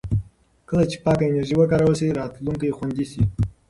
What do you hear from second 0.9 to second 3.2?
چې پاکه انرژي وکارول شي، راتلونکی خوندي